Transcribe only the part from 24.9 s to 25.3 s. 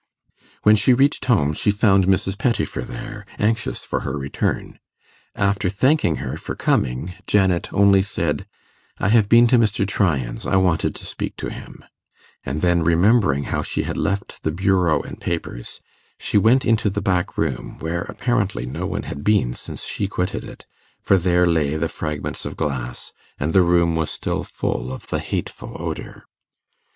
of the